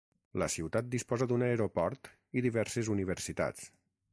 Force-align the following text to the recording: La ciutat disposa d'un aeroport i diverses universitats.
La 0.43 0.45
ciutat 0.53 0.87
disposa 0.95 1.27
d'un 1.31 1.45
aeroport 1.49 2.09
i 2.41 2.43
diverses 2.47 2.91
universitats. 2.97 3.71